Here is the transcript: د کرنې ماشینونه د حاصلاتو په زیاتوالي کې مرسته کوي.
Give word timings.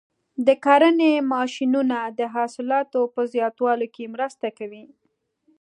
د 0.45 0.47
کرنې 0.65 1.13
ماشینونه 1.33 1.99
د 2.19 2.21
حاصلاتو 2.33 3.01
په 3.13 3.21
زیاتوالي 3.33 3.87
کې 3.95 4.11
مرسته 4.15 4.47
کوي. 4.57 4.85